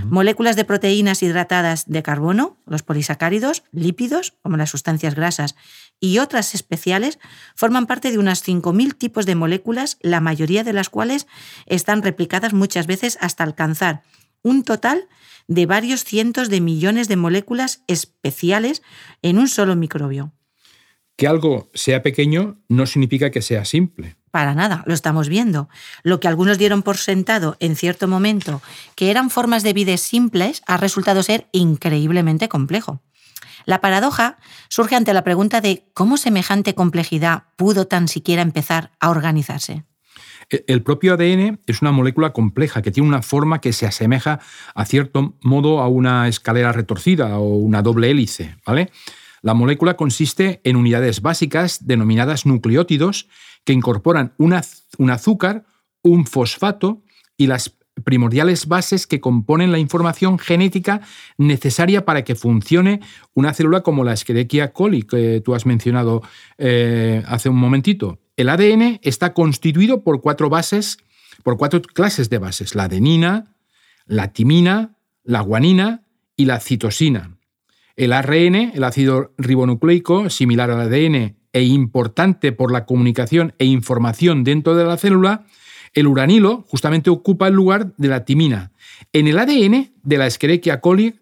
Moléculas 0.05 0.55
de 0.55 0.65
proteínas 0.65 1.23
hidratadas 1.23 1.89
de 1.89 2.05
carbono, 2.05 2.57
los 2.65 2.85
polisacáridos, 2.85 3.65
lípidos, 3.73 4.35
como 4.41 4.57
las 4.57 4.71
sustancias 4.71 5.17
grasas, 5.17 5.57
y 5.99 6.21
otras 6.21 6.55
especiales 6.55 7.19
forman 7.57 7.87
parte 7.87 8.13
de 8.13 8.19
unas 8.19 8.47
5.000 8.47 8.97
tipos 8.97 9.27
de 9.27 9.35
moléculas, 9.35 9.99
la 10.01 10.21
mayoría 10.21 10.63
de 10.63 10.73
las 10.73 10.89
cuales 10.89 11.27
están 11.67 12.03
replicadas 12.03 12.55
muchas 12.55 12.87
veces 12.87 13.19
hasta 13.21 13.43
alcanzar 13.43 14.03
un 14.43 14.63
total 14.63 15.09
de 15.49 15.67
varios 15.67 16.05
cientos 16.05 16.49
de 16.49 16.61
millones 16.61 17.09
de 17.09 17.17
moléculas 17.17 17.83
especiales 17.89 18.83
en 19.23 19.39
un 19.39 19.49
solo 19.49 19.75
microbio. 19.75 20.33
Que 21.16 21.26
algo 21.26 21.71
sea 21.75 22.02
pequeño 22.02 22.59
no 22.69 22.87
significa 22.87 23.31
que 23.31 23.42
sea 23.42 23.64
simple. 23.64 24.16
Para 24.31 24.54
nada, 24.54 24.83
lo 24.87 24.95
estamos 24.95 25.28
viendo. 25.28 25.69
Lo 26.02 26.19
que 26.19 26.26
algunos 26.26 26.57
dieron 26.57 26.83
por 26.83 26.97
sentado 26.97 27.57
en 27.61 27.76
cierto 27.76 28.09
momento, 28.09 28.62
que 28.97 29.11
eran 29.11 29.28
formas 29.28 29.62
de 29.62 29.75
vida 29.75 29.97
simples, 29.99 30.62
ha 30.66 30.78
resultado 30.78 31.23
ser 31.23 31.49
increíblemente 31.52 32.49
complejo. 32.49 33.02
La 33.66 33.81
paradoja 33.81 34.38
surge 34.69 34.97
ante 34.97 35.12
la 35.12 35.23
pregunta 35.23 35.61
de 35.61 35.87
cómo 35.95 36.16
semejante 36.16 36.75
complejidad 36.75 37.45
pudo 37.57 37.87
tan 37.87 38.09
siquiera 38.09 38.42
empezar 38.42 38.90
a 39.00 39.11
organizarse. 39.11 39.85
E, 40.50 40.64
el 40.66 40.83
propio 40.83 41.14
ADN 41.14 41.61
es 41.66 41.83
una 41.83 41.92
molécula 41.92 42.33
compleja 42.33 42.83
que 42.83 42.90
tiene 42.90 43.09
una 43.09 43.23
forma 43.23 43.61
que 43.61 43.73
se 43.73 43.87
asemeja 43.87 44.40
a 44.75 44.85
cierto 44.87 45.37
modo 45.42 45.81
a 45.81 45.88
una 45.88 46.26
escalera 46.26 46.73
retorcida 46.73 47.38
o 47.38 47.57
una 47.57 47.83
doble 47.83 48.11
hélice, 48.11 48.57
¿vale? 48.66 48.90
La 49.43 49.55
molécula 49.55 49.97
consiste 49.97 50.61
en 50.65 50.77
unidades 50.77 51.21
básicas 51.21 51.87
denominadas 51.87 52.47
nucleótidos 52.47 53.29
que 53.65 53.73
incorporan 53.73 54.35
un 54.39 55.11
azúcar, 55.11 55.65
un 56.03 56.27
fosfato 56.27 57.03
y 57.37 57.49
las 57.49 57.77
primordiales 58.05 58.67
bases 58.67 59.07
que 59.07 59.21
componen 59.21 59.73
la 59.73 59.79
información 59.79 60.39
genética 60.39 61.03
necesaria 61.37 62.05
para 62.05 62.23
que 62.23 62.37
funcione 62.37 63.01
una 63.35 63.53
célula 63.53 63.83
como 63.83 64.05
la 64.05 64.13
Escherichia 64.15 64.73
coli 64.73 65.03
que 65.03 65.43
tú 65.45 65.55
has 65.55 65.67
mencionado 65.67 66.23
eh, 66.57 67.23
hace 67.27 67.49
un 67.49 67.57
momentito. 67.57 68.21
El 68.37 68.49
ADN 68.49 69.01
está 69.03 69.35
constituido 69.35 70.03
por 70.03 70.21
cuatro 70.21 70.49
bases, 70.49 70.99
por 71.43 71.57
cuatro 71.59 71.83
clases 71.83 72.31
de 72.31 72.39
bases: 72.39 72.75
la 72.75 72.85
adenina, 72.85 73.55
la 74.07 74.33
timina, 74.33 74.97
la 75.25 75.41
guanina 75.41 76.05
y 76.37 76.47
la 76.47 76.61
citosina. 76.61 77.37
El 77.97 78.13
ARN, 78.13 78.73
el 78.75 78.85
ácido 78.85 79.33
ribonucleico, 79.39 80.31
similar 80.31 80.71
al 80.71 80.81
ADN 80.81 81.37
e 81.53 81.63
importante 81.63 82.53
por 82.53 82.73
la 82.73 82.87
comunicación 82.87 83.55
e 83.59 83.65
información 83.67 84.45
dentro 84.45 84.75
de 84.75 84.85
la 84.85 84.97
célula, 84.97 85.47
el 85.95 86.07
uranilo 86.07 86.65
justamente 86.69 87.11
ocupa 87.11 87.49
el 87.49 87.55
lugar 87.55 87.95
de 87.97 88.09
la 88.09 88.25
timina. 88.25 88.73
En 89.13 89.29
el 89.29 89.39
ADN 89.39 89.93
de 90.03 90.19
la 90.19 90.27
Escherichia 90.27 90.81
coli 90.81 91.21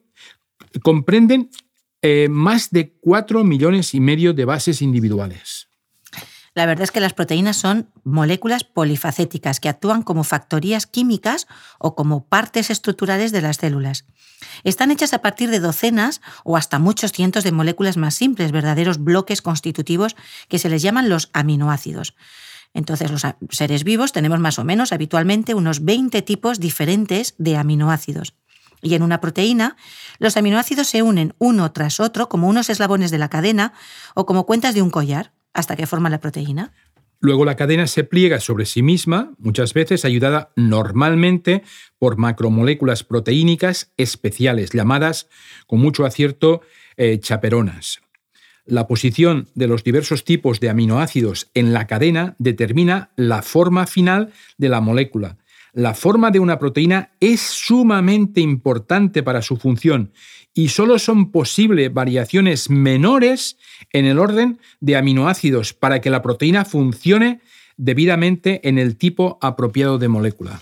comprenden 0.83 1.51
eh, 2.03 2.29
más 2.31 2.71
de 2.71 2.95
4 3.01 3.45
millones 3.45 3.95
y 3.95 4.01
medio 4.01 4.33
de 4.33 4.45
bases 4.45 4.81
individuales. 4.81 5.70
La 6.55 6.67
verdad 6.67 6.83
es 6.83 6.91
que 6.91 7.01
las 7.01 7.15
proteínas 7.15 7.57
son 7.57 7.91
moléculas 8.03 8.65
polifacéticas 8.65 9.61
que 9.61 9.69
actúan 9.69 10.03
como 10.03 10.25
factorías 10.25 10.87
químicas 10.87 11.47
o 11.79 11.95
como 11.95 12.25
partes 12.27 12.71
estructurales 12.71 13.31
de 13.31 13.41
las 13.41 13.59
células. 13.59 14.05
Están 14.65 14.91
hechas 14.91 15.15
a 15.15 15.23
partir 15.23 15.51
de 15.51 15.61
docenas 15.61 16.21
o 16.43 16.57
hasta 16.57 16.81
muchos 16.81 17.13
cientos 17.13 17.45
de 17.45 17.53
moléculas 17.53 17.97
más 17.97 18.15
simples, 18.15 18.51
verdaderos 18.51 18.99
bloques 18.99 19.43
constitutivos 19.43 20.17
que 20.49 20.59
se 20.59 20.69
les 20.69 20.83
llaman 20.83 21.09
los 21.09 21.31
aminoácidos. 21.33 22.17
Entonces, 22.75 23.11
los 23.11 23.27
seres 23.51 23.85
vivos 23.85 24.13
tenemos 24.13 24.41
más 24.41 24.59
o 24.59 24.65
menos 24.65 24.93
habitualmente 24.93 25.55
unos 25.55 25.85
20 25.85 26.23
tipos 26.23 26.59
diferentes 26.59 27.35
de 27.39 27.57
aminoácidos. 27.57 28.35
Y 28.83 28.95
en 28.95 29.03
una 29.03 29.21
proteína, 29.21 29.77
los 30.19 30.37
aminoácidos 30.37 30.89
se 30.89 31.03
unen 31.03 31.35
uno 31.39 31.71
tras 31.73 32.01
otro 32.01 32.29
como 32.29 32.49
unos 32.49 32.71
eslabones 32.71 33.11
de 33.11 33.19
la 33.19 33.29
cadena 33.29 33.73
o 34.15 34.25
como 34.25 34.47
cuentas 34.47 34.75
de 34.75 34.83
un 34.83 34.91
collar, 34.91 35.33
hasta 35.53 35.77
que 35.77 35.87
forma 35.87 36.11
la 36.11 36.21
proteína. 36.21 36.73
Luego 37.23 37.45
la 37.45 37.57
cadena 37.57 37.87
se 37.87 38.03
pliega 38.03 38.41
sobre 38.41 38.65
sí 38.65 38.83
misma, 38.83 39.35
muchas 39.39 39.75
veces 39.75 40.07
ayudada 40.07 40.53
normalmente 40.57 41.63
por 41.99 42.17
macromoléculas 42.17 43.05
proteínicas 43.05 43.93
especiales, 43.99 44.71
llamadas 44.71 45.29
con 45.67 45.81
mucho 45.81 46.07
acierto 46.07 46.63
eh, 46.97 47.19
chaperonas. 47.21 48.01
La 48.65 48.87
posición 48.87 49.49
de 49.55 49.67
los 49.67 49.85
diversos 49.85 50.25
tipos 50.25 50.61
de 50.61 50.71
aminoácidos 50.71 51.51
en 51.55 51.75
la 51.75 51.87
cadena 51.87 52.37
determina 52.39 53.11
la 53.17 53.43
forma 53.43 53.87
final 53.87 54.33
de 54.57 54.69
la 54.71 54.81
molécula. 54.81 55.37
La 55.73 55.95
forma 55.95 56.31
de 56.31 56.41
una 56.41 56.59
proteína 56.59 57.11
es 57.21 57.41
sumamente 57.41 58.41
importante 58.41 59.23
para 59.23 59.43
su 59.43 59.57
función 59.57 60.13
y 60.53 60.69
solo 60.69 60.99
son 60.99 61.31
posibles 61.31 61.93
variaciones 61.93 62.71
menores 62.71 63.57
en 63.93 64.05
el 64.05 64.19
orden 64.19 64.59
de 64.81 64.97
aminoácidos 64.97 65.73
para 65.73 66.01
que 66.01 66.11
la 66.11 66.23
proteína 66.23 66.65
funcione 66.65 67.41
debidamente 67.77 68.69
en 68.69 68.79
el 68.79 68.97
tipo 68.97 69.39
apropiado 69.41 69.99
de 69.99 70.09
molécula. 70.09 70.61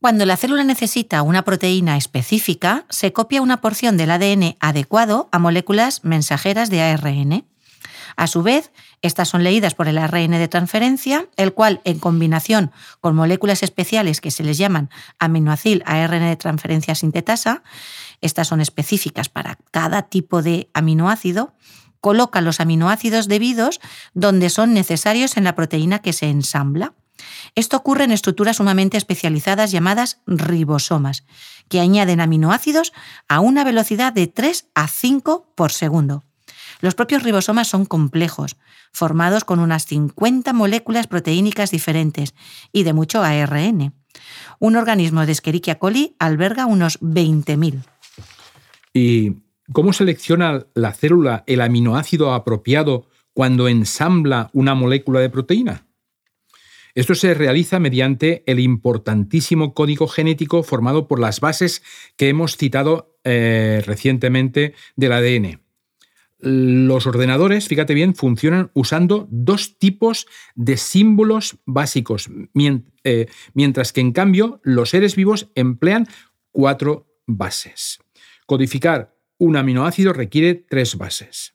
Cuando 0.00 0.24
la 0.24 0.38
célula 0.38 0.64
necesita 0.64 1.20
una 1.20 1.42
proteína 1.42 1.98
específica, 1.98 2.86
se 2.88 3.12
copia 3.12 3.42
una 3.42 3.60
porción 3.60 3.98
del 3.98 4.10
ADN 4.10 4.56
adecuado 4.58 5.28
a 5.30 5.38
moléculas 5.38 6.04
mensajeras 6.04 6.70
de 6.70 6.80
ARN. 6.80 7.44
A 8.16 8.26
su 8.26 8.42
vez, 8.42 8.72
estas 9.02 9.28
son 9.28 9.44
leídas 9.44 9.74
por 9.74 9.88
el 9.88 9.98
ARN 9.98 10.30
de 10.30 10.48
transferencia, 10.48 11.28
el 11.36 11.52
cual, 11.52 11.80
en 11.84 11.98
combinación 11.98 12.72
con 13.00 13.14
moléculas 13.14 13.62
especiales 13.62 14.20
que 14.20 14.30
se 14.30 14.42
les 14.42 14.58
llaman 14.58 14.90
aminoacil 15.18 15.82
ARN 15.86 16.28
de 16.28 16.36
transferencia 16.36 16.94
sintetasa, 16.94 17.62
estas 18.20 18.48
son 18.48 18.60
específicas 18.60 19.28
para 19.28 19.58
cada 19.70 20.02
tipo 20.02 20.42
de 20.42 20.68
aminoácido, 20.74 21.54
coloca 22.00 22.40
los 22.40 22.60
aminoácidos 22.60 23.28
debidos 23.28 23.80
donde 24.14 24.50
son 24.50 24.74
necesarios 24.74 25.36
en 25.36 25.44
la 25.44 25.54
proteína 25.54 26.00
que 26.00 26.12
se 26.12 26.28
ensambla. 26.28 26.94
Esto 27.54 27.76
ocurre 27.76 28.04
en 28.04 28.12
estructuras 28.12 28.56
sumamente 28.56 28.96
especializadas 28.96 29.70
llamadas 29.70 30.20
ribosomas, 30.26 31.24
que 31.68 31.80
añaden 31.80 32.20
aminoácidos 32.20 32.92
a 33.28 33.40
una 33.40 33.64
velocidad 33.64 34.12
de 34.12 34.26
3 34.26 34.66
a 34.74 34.88
5 34.88 35.52
por 35.54 35.72
segundo. 35.72 36.24
Los 36.80 36.94
propios 36.94 37.22
ribosomas 37.22 37.68
son 37.68 37.84
complejos, 37.84 38.56
formados 38.92 39.44
con 39.44 39.60
unas 39.60 39.86
50 39.86 40.52
moléculas 40.52 41.06
proteínicas 41.06 41.70
diferentes 41.70 42.34
y 42.72 42.84
de 42.84 42.92
mucho 42.92 43.22
ARN. 43.22 43.92
Un 44.58 44.76
organismo 44.76 45.26
de 45.26 45.32
Escherichia 45.32 45.78
coli 45.78 46.16
alberga 46.18 46.66
unos 46.66 47.00
20.000. 47.00 47.82
¿Y 48.92 49.32
cómo 49.72 49.92
selecciona 49.92 50.66
la 50.74 50.92
célula 50.92 51.44
el 51.46 51.60
aminoácido 51.60 52.32
apropiado 52.32 53.06
cuando 53.32 53.68
ensambla 53.68 54.50
una 54.52 54.74
molécula 54.74 55.20
de 55.20 55.30
proteína? 55.30 55.86
Esto 56.94 57.14
se 57.14 57.34
realiza 57.34 57.78
mediante 57.78 58.42
el 58.46 58.58
importantísimo 58.58 59.74
código 59.74 60.08
genético 60.08 60.62
formado 60.62 61.06
por 61.06 61.20
las 61.20 61.40
bases 61.40 61.82
que 62.16 62.28
hemos 62.28 62.56
citado 62.56 63.16
eh, 63.22 63.82
recientemente 63.86 64.74
del 64.96 65.12
ADN. 65.12 65.60
Los 66.42 67.06
ordenadores, 67.06 67.68
fíjate 67.68 67.92
bien, 67.92 68.14
funcionan 68.14 68.70
usando 68.72 69.28
dos 69.30 69.76
tipos 69.78 70.26
de 70.54 70.76
símbolos 70.78 71.58
básicos, 71.66 72.30
eh, 73.04 73.26
mientras 73.52 73.92
que 73.92 74.00
en 74.00 74.12
cambio 74.12 74.60
los 74.62 74.90
seres 74.90 75.16
vivos 75.16 75.48
emplean 75.54 76.08
cuatro 76.50 77.06
bases. 77.26 77.98
Codificar 78.46 79.14
un 79.38 79.56
aminoácido 79.56 80.12
requiere 80.12 80.54
tres 80.54 80.96
bases. 80.96 81.52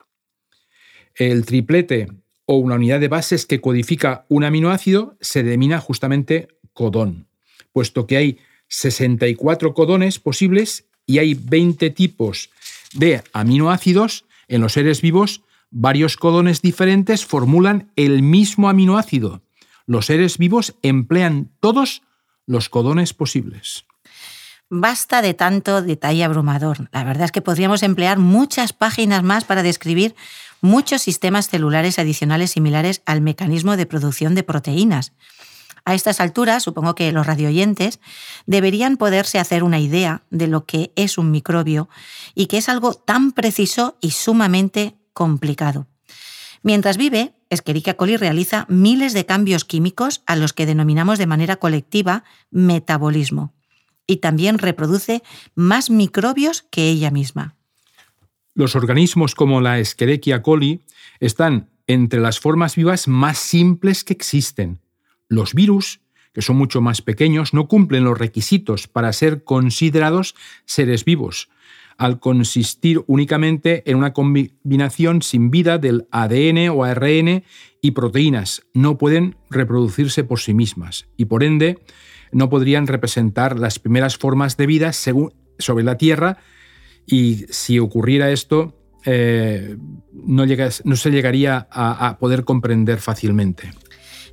El 1.16 1.46
triplete 1.46 2.08
o 2.46 2.58
una 2.58 2.76
unidad 2.76 3.00
de 3.00 3.08
bases 3.08 3.46
que 3.46 3.62
codifica 3.62 4.26
un 4.30 4.44
aminoácido 4.44 5.18
se 5.20 5.44
denomina 5.44 5.80
justamente 5.80 6.48
codón, 6.74 7.28
puesto 7.72 8.06
que 8.06 8.18
hay 8.18 8.40
64 8.68 9.74
codones 9.74 10.20
posibles 10.20 10.88
y 11.06 11.20
hay 11.20 11.34
20 11.34 11.90
tipos 11.92 12.50
de 12.94 13.24
aminoácidos 13.34 14.26
en 14.48 14.62
los 14.62 14.74
seres 14.74 15.02
vivos, 15.02 15.42
varios 15.72 16.18
codones 16.18 16.62
diferentes 16.62 17.26
formulan 17.26 17.92
el 17.96 18.22
mismo 18.22 18.70
aminoácido. 18.70 19.42
Los 19.86 20.08
seres 20.08 20.38
vivos 20.38 20.76
emplean 20.82 21.52
todos 21.60 22.02
los 22.46 22.70
codones 22.70 23.14
posibles. 23.14 23.86
Basta 24.70 25.22
de 25.22 25.36
tanto 25.36 25.82
detalle 25.82 26.24
abrumador. 26.24 26.90
La 26.92 27.04
verdad 27.04 27.26
es 27.26 27.32
que 27.32 27.42
podríamos 27.42 27.84
emplear 27.84 28.18
muchas 28.18 28.74
páginas 28.74 29.22
más 29.24 29.44
para 29.44 29.62
describir 29.62 30.16
muchos 30.62 31.04
sistemas 31.04 31.50
celulares 31.50 32.00
adicionales 32.00 32.52
similares 32.52 33.04
al 33.06 33.22
mecanismo 33.22 33.78
de 33.78 33.86
producción 33.86 34.34
de 34.34 34.44
proteínas. 34.44 35.14
A 35.86 35.94
estas 35.94 36.20
alturas, 36.20 36.64
supongo 36.64 36.96
que 36.96 37.12
los 37.12 37.28
radioyentes 37.28 38.00
deberían 38.48 38.98
poderse 38.98 39.38
hacer 39.38 39.64
una 39.64 39.80
idea 39.80 40.24
de 40.32 40.48
lo 40.48 40.66
que 40.66 40.92
es 40.96 41.20
un 41.20 41.30
microbio 41.30 41.90
y 42.34 42.48
que 42.48 42.58
es 42.58 42.70
algo 42.70 42.96
tan 42.96 43.32
preciso 43.32 43.98
y 44.02 44.12
sumamente 44.12 44.96
complicado. 45.14 45.88
Mientras 46.64 46.98
vive, 46.98 47.34
Escherichia 47.52 47.96
coli 47.96 48.18
realiza 48.18 48.66
miles 48.68 49.14
de 49.14 49.28
cambios 49.28 49.64
químicos 49.64 50.24
a 50.26 50.36
los 50.36 50.54
que 50.54 50.66
denominamos 50.66 51.20
de 51.20 51.28
manera 51.28 51.58
colectiva 51.58 52.24
metabolismo 52.50 53.54
y 54.08 54.18
también 54.18 54.58
reproduce 54.58 55.22
más 55.54 55.92
microbios 55.92 56.64
que 56.72 56.90
ella 56.90 57.12
misma. 57.12 57.56
Los 58.56 58.76
organismos 58.76 59.36
como 59.36 59.62
la 59.62 59.78
Escherichia 59.78 60.42
coli 60.42 60.82
están 61.20 61.70
entre 61.86 62.20
las 62.20 62.40
formas 62.40 62.76
vivas 62.76 63.08
más 63.08 63.38
simples 63.38 64.04
que 64.04 64.14
existen. 64.14 64.80
Los 65.28 65.54
virus, 65.54 66.02
que 66.34 66.42
son 66.42 66.58
mucho 66.58 66.82
más 66.82 67.02
pequeños, 67.02 67.54
no 67.54 67.68
cumplen 67.68 68.04
los 68.04 68.18
requisitos 68.18 68.88
para 68.88 69.14
ser 69.14 69.44
considerados 69.44 70.36
seres 70.66 71.06
vivos, 71.06 71.50
al 71.98 72.20
consistir 72.20 73.02
únicamente 73.08 73.90
en 73.90 73.98
una 73.98 74.14
combinación 74.14 75.22
sin 75.22 75.50
vida 75.50 75.78
del 75.78 76.08
ADN 76.12 76.70
o 76.70 76.84
ARN 76.84 77.44
y 77.82 77.92
proteínas. 77.92 78.64
No 78.74 78.98
pueden 78.98 79.38
reproducirse 79.50 80.24
por 80.24 80.40
sí 80.40 80.54
mismas 80.54 81.08
y 81.16 81.26
por 81.26 81.44
ende 81.44 81.80
no 82.32 82.50
podrían 82.50 82.88
representar 82.88 83.58
las 83.58 83.80
primeras 83.80 84.18
formas 84.18 84.58
de 84.58 84.66
vida 84.66 84.92
sobre 84.94 85.84
la 85.84 85.98
Tierra 85.98 86.38
y 87.06 87.46
si 87.50 87.80
ocurriera 87.80 88.32
esto, 88.32 88.76
eh, 89.06 89.78
no, 90.12 90.46
no, 90.46 90.96
se 90.96 91.12
llegaría 91.12 91.68
a 91.72 92.18
poder 92.20 92.44
comprender 92.44 93.00
fácilmente. 93.00 93.72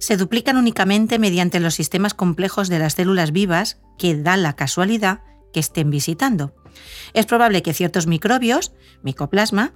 Se 0.02 0.16
duplican 0.16 0.56
únicamente 0.56 1.21
mediante 1.21 1.61
los 1.61 1.75
sistemas 1.75 2.12
complejos 2.12 2.68
de 2.68 2.80
las 2.80 2.94
células 2.94 3.30
vivas 3.30 3.80
que 3.99 4.16
da 4.16 4.37
la 4.37 4.56
casualidad 4.56 5.21
que 5.52 5.61
estén 5.61 5.90
visitando. 5.90 6.56
Es 7.14 7.25
probable 7.25 7.62
que 7.62 7.73
ciertos 7.73 8.09
microbios, 8.09 8.73
micoplasma, 9.04 9.75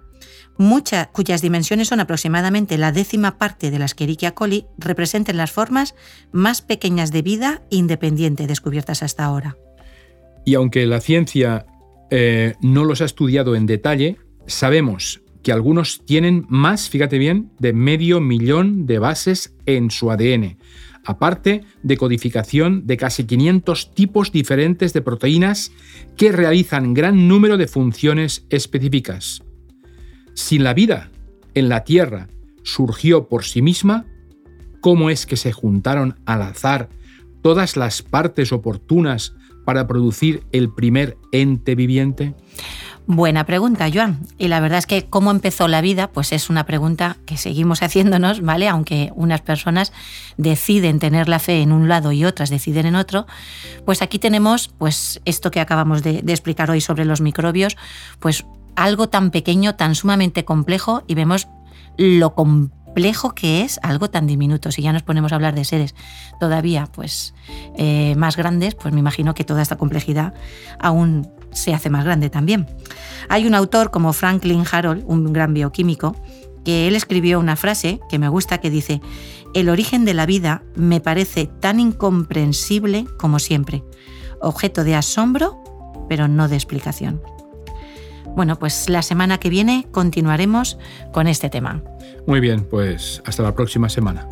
cuyas 1.13 1.43
dimensiones 1.43 1.87
son 1.87 2.01
aproximadamente 2.01 2.77
la 2.77 2.91
décima 2.91 3.39
parte 3.39 3.71
de 3.71 3.79
la 3.79 3.85
Escherichia 3.85 4.35
coli, 4.35 4.67
representen 4.79 5.37
las 5.37 5.53
formas 5.53 5.95
más 6.33 6.61
pequeñas 6.61 7.13
de 7.13 7.23
vida 7.23 7.63
independiente 7.71 8.49
descubiertas 8.49 9.05
hasta 9.05 9.23
ahora. 9.23 9.57
Y 10.45 10.57
aunque 10.57 10.87
la 10.87 11.01
ciencia 11.01 11.67
eh, 12.11 12.57
no 12.61 12.83
los 12.83 13.01
ha 13.01 13.05
estudiado 13.05 13.55
en 13.55 13.67
detalle, 13.67 14.17
sabemos 14.49 15.21
que 15.47 15.53
algunos 15.53 16.05
tienen 16.05 16.45
más, 16.49 16.91
fíjate 16.91 17.19
bien, 17.19 17.53
de 17.61 17.73
medio 17.73 18.21
millón 18.21 18.85
de 18.85 18.99
bases 18.99 19.55
en 19.65 19.93
su 19.93 20.11
ADN, 20.11 20.57
aparte 21.05 21.63
de 21.85 21.97
codificación 21.97 22.85
de 22.85 22.97
casi 22.97 23.23
500 23.23 23.95
tipos 23.95 24.33
diferentes 24.33 24.93
de 24.93 25.03
proteínas 25.03 25.71
que 26.17 26.33
realizan 26.33 26.95
gran 26.95 27.29
número 27.29 27.59
de 27.59 27.69
funciones 27.69 28.45
específicas. 28.51 29.45
Si 30.35 30.59
la 30.59 30.75
vida 30.75 31.13
en 31.55 31.69
la 31.69 31.85
Tierra 31.85 32.27
surgió 32.65 33.29
por 33.29 33.45
sí 33.45 33.63
misma, 33.63 34.05
¿cómo 34.81 35.11
es 35.11 35.27
que 35.27 35.37
se 35.37 35.53
juntaron 35.53 36.17
al 36.27 36.43
azar 36.43 36.89
todas 37.41 37.77
las 37.77 38.03
partes 38.03 38.51
oportunas 38.51 39.37
para 39.65 39.87
producir 39.87 40.43
el 40.51 40.75
primer 40.75 41.17
ente 41.31 41.77
viviente? 41.77 42.35
Buena 43.09 43.47
pregunta, 43.47 43.89
Joan. 43.93 44.19
Y 44.37 44.49
la 44.49 44.59
verdad 44.59 44.81
es 44.81 44.87
que 44.87 45.05
cómo 45.05 45.31
empezó 45.31 45.69
la 45.69 45.81
vida, 45.81 46.09
pues 46.09 46.33
es 46.33 46.51
una 46.51 46.67
pregunta 46.67 47.19
que 47.25 47.37
seguimos 47.37 47.83
haciéndonos, 47.83 48.41
¿vale? 48.41 48.69
Aunque 48.69 49.13
unas 49.15 49.43
personas 49.43 49.93
deciden 50.37 50.99
tener 50.99 51.29
la 51.29 51.39
fe 51.39 51.63
en 51.63 51.71
un 51.71 51.89
lado 51.89 52.11
y 52.11 52.25
otras 52.25 52.51
deciden 52.51 52.87
en 52.87 52.97
otro, 52.97 53.27
pues 53.85 54.03
aquí 54.03 54.19
tenemos 54.19 54.69
pues 54.77 55.21
esto 55.25 55.53
que 55.53 55.61
acabamos 55.61 56.03
de, 56.03 56.19
explicar 56.27 56.69
hoy 56.71 56.81
sobre 56.81 57.05
los 57.05 57.21
microbios, 57.21 57.77
pues 58.19 58.45
algo 58.75 59.09
tan 59.09 59.31
pequeño, 59.31 59.77
tan 59.77 59.95
sumamente 59.95 60.45
complejo 60.45 61.05
y 61.07 61.15
vemos 61.15 61.47
lo 61.97 62.35
complejo 62.35 63.35
que 63.35 63.63
es 63.63 63.79
algo 63.85 64.11
tan 64.11 64.27
diminuto. 64.27 64.73
Si 64.73 64.83
ya 64.83 64.93
nos 64.93 65.05
ponemos 65.05 65.31
a 65.31 65.37
hablar 65.37 65.55
de 65.55 65.65
seres 65.65 65.95
todavía 66.41 66.89
pues, 66.93 67.35
eh, 67.79 68.15
más 68.17 68.37
grandes, 68.37 68.75
pues 68.75 68.93
me 68.93 69.01
imagino 69.01 69.33
que 69.35 69.45
toda 69.45 69.63
esta 69.63 69.77
complejidad 69.77 70.35
aún 70.81 71.31
se 71.57 71.75
hace 71.75 71.91
más 71.91 72.05
grande 72.05 72.31
también. 72.31 72.67
Hay 73.29 73.47
un 73.47 73.55
autor 73.55 73.91
como 73.91 74.13
Franklin 74.13 74.65
Harold, 74.71 75.05
un 75.07 75.33
gran 75.33 75.55
bioquímico, 75.55 76.17
que 76.65 76.89
él 76.89 76.97
escribió 76.97 77.39
una 77.39 77.57
frase 77.57 78.01
que 78.09 78.19
me 78.19 78.29
gusta 78.29 78.59
que 78.59 78.71
dice, 78.71 79.01
el 79.55 79.69
origen 79.69 80.05
de 80.05 80.15
la 80.15 80.27
vida 80.27 80.63
me 80.75 81.01
parece 81.01 81.47
tan 81.47 81.81
incomprensible 81.81 83.07
como 83.19 83.39
siempre, 83.39 83.85
objeto 84.41 84.85
de 84.85 84.95
asombro, 84.95 85.63
pero 86.09 86.29
no 86.29 86.49
de 86.49 86.57
explicación. 86.57 87.23
Bueno, 88.37 88.59
pues 88.59 88.89
la 88.89 89.03
semana 89.03 89.39
que 89.39 89.49
viene 89.49 89.87
continuaremos 89.93 90.79
con 91.13 91.27
este 91.27 91.49
tema. 91.49 91.83
Muy 92.27 92.41
bien, 92.41 92.65
pues 92.69 93.23
hasta 93.25 93.43
la 93.43 93.55
próxima 93.55 93.89
semana. 93.89 94.29